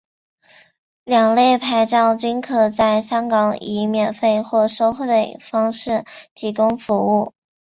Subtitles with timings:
[1.03, 7.35] 两类牌照均可在香港以免费或收费方式提供服务。